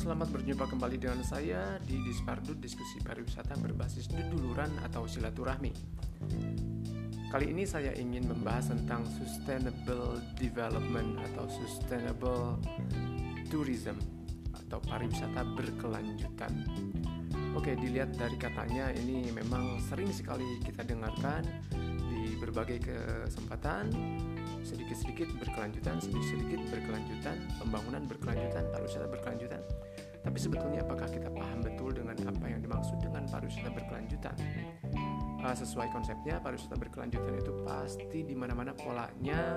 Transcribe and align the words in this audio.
selamat 0.00 0.32
berjumpa 0.32 0.64
kembali 0.64 0.96
dengan 0.96 1.20
saya 1.20 1.76
di 1.84 2.00
Dispardut 2.00 2.56
Diskusi 2.56 3.04
Pariwisata 3.04 3.52
berbasis 3.60 4.08
duduluran 4.08 4.72
atau 4.80 5.04
silaturahmi. 5.04 5.76
Kali 7.28 7.52
ini 7.52 7.68
saya 7.68 7.92
ingin 7.92 8.24
membahas 8.24 8.72
tentang 8.72 9.04
sustainable 9.04 10.16
development 10.40 11.20
atau 11.28 11.44
sustainable 11.52 12.56
tourism 13.52 14.00
atau 14.56 14.80
pariwisata 14.80 15.44
berkelanjutan. 15.52 16.52
Oke, 17.52 17.76
dilihat 17.76 18.16
dari 18.16 18.40
katanya 18.40 18.88
ini 18.96 19.28
memang 19.36 19.84
sering 19.84 20.08
sekali 20.16 20.64
kita 20.64 20.80
dengarkan 20.80 21.44
berbagai 22.40 22.80
kesempatan 22.80 23.92
sedikit-sedikit 24.64 25.28
berkelanjutan, 25.40 26.00
sedikit-sedikit 26.00 26.60
berkelanjutan, 26.72 27.36
pembangunan 27.60 28.02
berkelanjutan, 28.08 28.64
pariwisata 28.72 29.06
berkelanjutan. 29.08 29.60
Tapi 30.20 30.36
sebetulnya 30.36 30.84
apakah 30.84 31.08
kita 31.08 31.32
paham 31.32 31.64
betul 31.64 31.96
dengan 31.96 32.12
apa 32.28 32.44
yang 32.44 32.60
dimaksud 32.60 33.00
dengan 33.00 33.24
pariwisata 33.24 33.72
berkelanjutan? 33.72 34.36
Uh, 35.40 35.56
sesuai 35.56 35.88
konsepnya, 35.96 36.36
pariwisata 36.44 36.76
berkelanjutan 36.76 37.40
itu 37.40 37.52
pasti 37.64 38.20
di 38.28 38.36
mana-mana 38.36 38.76
polanya 38.76 39.56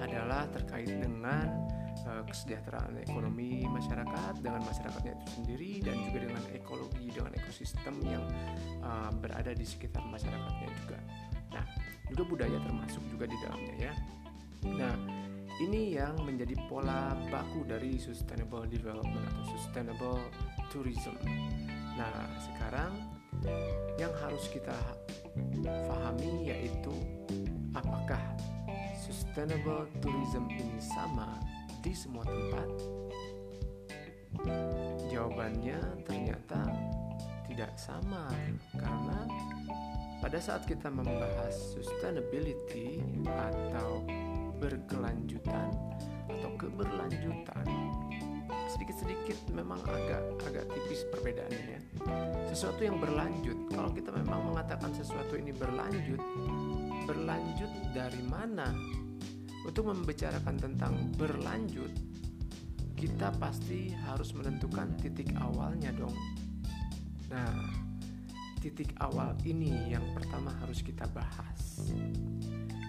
adalah 0.00 0.48
terkait 0.48 0.88
dengan 0.88 1.68
uh, 2.08 2.24
kesejahteraan 2.24 3.04
ekonomi 3.04 3.68
masyarakat, 3.68 4.40
dengan 4.40 4.64
masyarakatnya 4.64 5.12
itu 5.20 5.26
sendiri, 5.36 5.72
dan 5.84 5.96
juga 6.08 6.18
dengan 6.24 6.44
ekologi, 6.56 7.06
dengan 7.12 7.32
ekosistem 7.36 8.00
yang 8.08 8.24
uh, 8.80 9.12
berada 9.12 9.52
di 9.52 9.66
sekitar 9.68 10.00
masyarakatnya 10.08 10.68
juga. 10.80 10.98
Nah, 11.52 11.64
juga 12.08 12.22
budaya 12.24 12.58
termasuk 12.64 13.02
juga 13.12 13.28
di 13.28 13.36
dalamnya 13.44 13.76
ya. 13.90 13.94
Nah, 14.66 14.94
ini 15.58 15.98
yang 15.98 16.14
menjadi 16.22 16.54
pola 16.70 17.18
baku 17.30 17.66
dari 17.66 17.98
sustainable 17.98 18.66
development 18.70 19.26
atau 19.34 19.44
sustainable 19.58 20.18
tourism. 20.70 21.14
Nah, 21.98 22.14
sekarang 22.38 22.94
yang 23.98 24.10
harus 24.22 24.46
kita 24.50 24.74
pahami 25.66 26.50
yaitu 26.50 26.94
apakah 27.74 28.22
sustainable 28.98 29.86
tourism 29.98 30.46
ini 30.50 30.78
sama 30.78 31.38
di 31.82 31.90
semua 31.94 32.22
tempat? 32.26 32.68
Jawabannya 35.10 35.78
ternyata 36.06 36.60
tidak 37.58 37.74
sama 37.74 38.30
karena 38.70 39.26
pada 40.22 40.38
saat 40.38 40.62
kita 40.62 40.94
membahas 40.94 41.74
sustainability 41.74 43.02
atau 43.26 44.06
berkelanjutan 44.62 45.66
atau 46.30 46.54
keberlanjutan 46.54 47.66
sedikit-sedikit 48.70 49.50
memang 49.50 49.82
agak 49.90 50.22
agak 50.46 50.70
tipis 50.70 51.02
perbedaannya 51.10 51.66
ya. 51.74 51.80
Sesuatu 52.46 52.78
yang 52.78 53.02
berlanjut, 53.02 53.74
kalau 53.74 53.90
kita 53.90 54.14
memang 54.14 54.54
mengatakan 54.54 54.94
sesuatu 54.94 55.34
ini 55.34 55.50
berlanjut, 55.50 56.22
berlanjut 57.10 57.72
dari 57.90 58.22
mana? 58.22 58.70
Untuk 59.66 59.90
membicarakan 59.90 60.62
tentang 60.62 61.10
berlanjut, 61.18 61.90
kita 62.94 63.34
pasti 63.42 63.90
harus 64.06 64.30
menentukan 64.30 64.94
titik 65.02 65.34
awalnya 65.42 65.90
dong. 65.90 66.14
Nah, 67.28 67.68
titik 68.58 68.96
awal 68.98 69.36
ini 69.44 69.92
yang 69.92 70.04
pertama 70.16 70.50
harus 70.64 70.80
kita 70.80 71.06
bahas. 71.12 71.92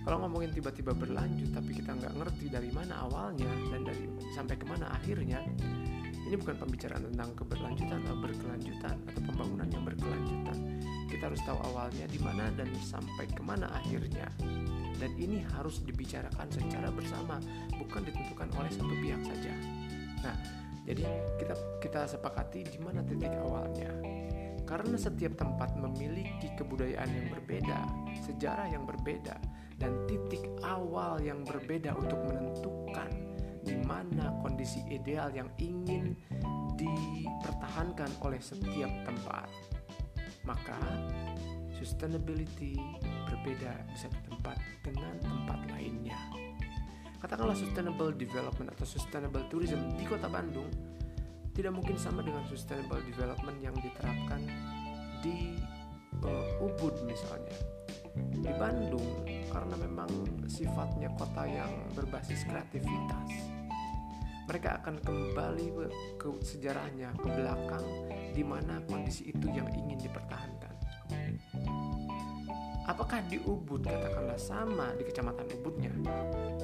Kalau 0.03 0.25
ngomongin 0.25 0.49
tiba-tiba 0.55 0.95
berlanjut 0.95 1.53
tapi 1.53 1.75
kita 1.75 1.93
nggak 1.93 2.17
ngerti 2.17 2.49
dari 2.49 2.71
mana 2.73 3.05
awalnya 3.05 3.51
dan 3.69 3.85
dari 3.85 4.09
sampai 4.33 4.55
ke 4.57 4.65
mana 4.65 4.89
akhirnya, 4.95 5.43
ini 6.25 6.33
bukan 6.39 6.57
pembicaraan 6.57 7.03
tentang 7.13 7.29
keberlanjutan 7.37 7.99
atau 8.05 8.17
berkelanjutan 8.17 8.95
atau 9.05 9.21
pembangunan 9.21 9.69
yang 9.69 9.83
berkelanjutan. 9.85 10.57
Kita 11.09 11.29
harus 11.29 11.41
tahu 11.41 11.57
awalnya 11.73 12.05
di 12.05 12.21
mana 12.21 12.53
dan 12.53 12.69
sampai 12.81 13.25
ke 13.29 13.41
mana 13.41 13.69
akhirnya. 13.73 14.29
Dan 14.99 15.15
ini 15.15 15.41
harus 15.57 15.79
dibicarakan 15.81 16.47
secara 16.51 16.91
bersama, 16.91 17.39
bukan 17.77 18.03
ditentukan 18.03 18.51
oleh 18.57 18.71
satu 18.71 18.93
pihak 18.99 19.21
saja. 19.25 19.53
Nah, 20.21 20.35
jadi 20.83 21.05
kita 21.39 21.55
kita 21.81 22.01
sepakati 22.09 22.65
di 22.65 22.79
mana 22.81 23.05
titik 23.05 23.31
awalnya. 23.41 24.18
Karena 24.69 25.01
setiap 25.01 25.33
tempat 25.33 25.73
memiliki 25.81 26.53
kebudayaan 26.53 27.09
yang 27.09 27.27
berbeda, 27.33 27.79
sejarah 28.21 28.69
yang 28.69 28.85
berbeda, 28.85 29.33
dan 29.81 29.97
titik 30.05 30.45
awal 30.61 31.17
yang 31.17 31.41
berbeda 31.41 31.97
untuk 31.97 32.21
menentukan 32.29 33.09
di 33.65 33.73
mana 33.81 34.29
kondisi 34.45 34.85
ideal 34.93 35.33
yang 35.33 35.49
ingin 35.57 36.13
dipertahankan 36.77 38.13
oleh 38.21 38.37
setiap 38.37 38.93
tempat. 39.09 39.49
Maka 40.45 40.77
sustainability 41.73 42.77
berbeda 43.25 43.73
di 43.89 43.97
satu 43.97 44.21
tempat 44.29 44.61
dengan 44.85 45.17
tempat 45.17 45.65
lainnya. 45.73 46.17
Katakanlah 47.19 47.57
sustainable 47.57 48.13
development 48.15 48.71
atau 48.77 48.85
sustainable 48.85 49.43
tourism 49.49 49.97
di 49.97 50.05
Kota 50.07 50.29
Bandung 50.31 50.71
tidak 51.59 51.75
mungkin 51.75 51.99
sama 51.99 52.23
dengan 52.23 52.47
sustainable 52.47 53.03
development 53.03 53.59
yang 53.59 53.75
diterapkan 53.83 54.47
di 55.19 55.59
uh, 56.23 56.63
Ubud 56.63 57.03
misalnya. 57.03 57.51
Di 58.15 58.51
Bandung 58.55 59.27
karena 59.51 59.75
memang 59.75 60.07
sifatnya 60.47 61.11
kota 61.19 61.43
yang 61.43 61.91
berbasis 61.91 62.47
kreativitas 62.47 63.51
mereka 64.49 64.81
akan 64.81 64.97
kembali 65.05 65.67
ke 66.17 66.25
sejarahnya 66.41 67.13
ke 67.13 67.27
belakang 67.27 67.85
di 68.33 68.41
mana 68.41 68.81
kondisi 68.89 69.29
itu 69.29 69.45
yang 69.45 69.69
ingin 69.77 69.99
dipertahankan. 70.01 70.73
Apakah 72.89 73.21
di 73.29 73.37
Ubud 73.45 73.85
katakanlah 73.85 74.41
sama 74.41 74.89
di 74.97 75.05
kecamatan 75.05 75.45
Ubudnya 75.61 75.93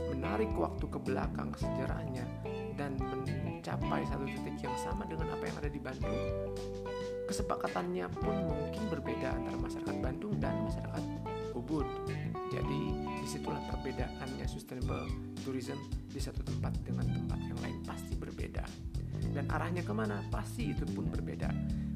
menarik 0.09 0.49
waktu 0.57 0.89
ke 0.89 0.97
belakang 0.97 1.53
sejarahnya 1.53 2.25
dan 2.75 2.99
mencapai 2.99 4.03
satu 4.07 4.27
titik 4.27 4.67
yang 4.67 4.77
sama 4.79 5.07
dengan 5.07 5.31
apa 5.31 5.43
yang 5.47 5.57
ada 5.59 5.69
di 5.71 5.79
Bandung 5.81 6.19
kesepakatannya 7.25 8.05
pun 8.21 8.35
mungkin 8.45 8.83
berbeda 8.89 9.33
antara 9.33 9.57
masyarakat 9.57 9.95
Bandung 9.97 10.37
dan 10.37 10.61
masyarakat 10.61 11.03
Ubud. 11.57 11.87
Jadi 12.53 12.81
di 12.93 13.27
situlah 13.27 13.59
perbedaannya 13.73 14.45
sustainable 14.45 15.09
tourism 15.41 15.81
di 16.05 16.21
satu 16.21 16.45
tempat 16.45 16.77
dengan 16.85 17.09
tempat 17.09 17.39
yang 17.41 17.59
lain 17.65 17.81
pasti 17.83 18.13
berbeda. 18.13 18.63
Dan 19.33 19.49
arahnya 19.49 19.81
ke 19.81 19.91
mana 19.91 20.21
pasti 20.29 20.71
itu 20.71 20.85
pun 20.85 21.09
berbeda. 21.09 21.49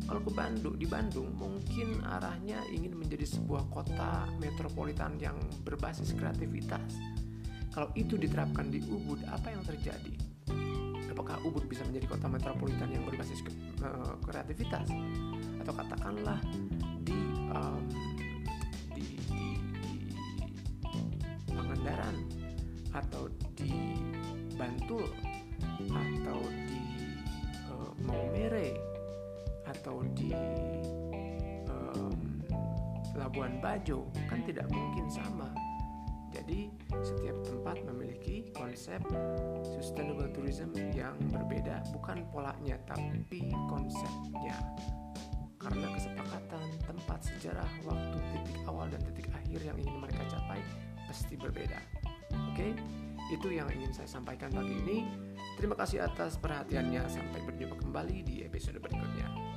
Kalau 0.10 0.26
ke 0.26 0.32
Bandung, 0.34 0.76
di 0.82 0.90
Bandung 0.90 1.30
mungkin 1.38 2.02
arahnya 2.02 2.66
ingin 2.74 2.98
menjadi 2.98 3.30
sebuah 3.30 3.70
kota 3.70 4.26
metropolitan 4.42 5.22
yang 5.22 5.38
berbasis 5.62 6.18
kreativitas. 6.18 6.98
Kalau 7.70 7.94
itu 7.94 8.18
diterapkan 8.18 8.74
di 8.74 8.82
Ubud, 8.90 9.22
apa 9.30 9.54
yang 9.54 9.62
terjadi? 9.62 10.18
Apakah 11.20 11.36
Ubud 11.44 11.68
bisa 11.68 11.84
menjadi 11.84 12.16
kota 12.16 12.32
metropolitan 12.32 12.96
yang 12.96 13.04
berbasis 13.04 13.44
ke, 13.44 13.52
uh, 13.84 14.16
kreativitas? 14.24 14.88
Atau 15.60 15.76
katakanlah 15.76 16.40
di 17.04 17.20
um, 17.52 17.84
Pangandaran 21.52 22.16
atau 22.96 23.28
di 23.60 24.00
Bantul 24.56 25.12
atau 25.92 26.40
di 26.64 26.80
uh, 27.68 27.92
Maumere 28.08 28.80
atau 29.68 30.00
di 30.16 30.32
um, 31.68 32.16
Labuan 33.20 33.60
Bajo 33.60 34.08
kan 34.32 34.40
tidak 34.48 34.72
mungkin 34.72 35.12
sama. 35.12 35.69
Jadi 36.50 36.66
setiap 37.06 37.38
tempat 37.46 37.78
memiliki 37.86 38.50
konsep 38.58 38.98
sustainable 39.78 40.34
tourism 40.34 40.74
yang 40.98 41.14
berbeda, 41.30 41.86
bukan 41.94 42.26
polanya 42.34 42.74
tapi 42.90 43.54
konsepnya. 43.70 44.58
Karena 45.62 45.94
kesepakatan 45.94 46.66
tempat 46.82 47.22
sejarah, 47.22 47.70
waktu, 47.86 48.18
titik 48.34 48.66
awal 48.66 48.90
dan 48.90 48.98
titik 49.06 49.30
akhir 49.30 49.62
yang 49.62 49.78
ingin 49.78 50.02
mereka 50.02 50.26
capai 50.26 50.58
pasti 51.06 51.38
berbeda. 51.38 51.78
Oke, 52.50 52.74
itu 53.30 53.48
yang 53.54 53.70
ingin 53.70 53.94
saya 53.94 54.10
sampaikan 54.10 54.50
pagi 54.50 54.74
ini. 54.74 55.06
Terima 55.54 55.78
kasih 55.78 56.02
atas 56.02 56.42
perhatiannya. 56.42 57.06
Sampai 57.14 57.46
berjumpa 57.46 57.78
kembali 57.78 58.26
di 58.26 58.42
episode 58.42 58.82
berikutnya. 58.82 59.49